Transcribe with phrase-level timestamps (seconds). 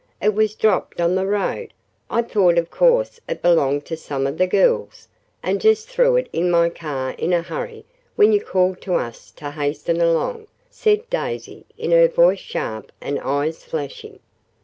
[0.19, 1.73] "It was dropped on the road.
[2.09, 5.07] I thought of course it belonged to some of the girls,
[5.43, 7.85] and just threw it in my car in a hurry
[8.15, 13.63] when you called to us to hasten along," said Daisy, her voice sharp and eyes
[13.63, 14.17] flashing.